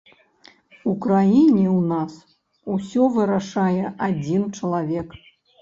[0.91, 2.13] У краіне ў нас
[2.77, 5.09] усё вырашае адзін чалавек.